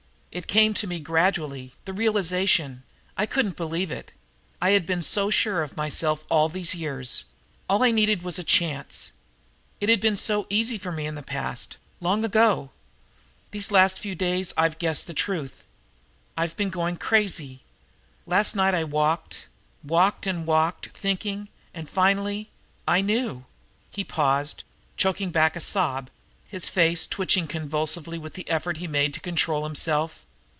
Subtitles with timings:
[0.33, 2.83] "It came to me gradually the realization.
[3.17, 4.13] I couldn't believe it.
[4.61, 7.25] I had been so sure of myself all these years.
[7.67, 9.11] All I needed was a chance.
[9.81, 12.71] It had been so easy for me in the past long ago.
[13.51, 15.65] These last few days I've guessed the truth.
[16.37, 17.63] I've been going crazy.
[18.25, 19.49] Last night I walked
[19.83, 22.49] walked and walked thinking and finally
[22.87, 23.43] I knew!"
[23.89, 24.63] He paused,
[24.95, 26.09] choking back a sob,
[26.45, 30.25] his face twitching convulsively with the effort he made to control himself.